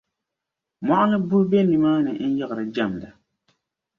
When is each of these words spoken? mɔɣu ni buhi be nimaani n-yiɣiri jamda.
mɔɣu 0.85 1.03
ni 1.09 1.17
buhi 1.29 1.45
be 1.51 1.59
nimaani 1.63 2.11
n-yiɣiri 2.31 2.65
jamda. 2.75 3.09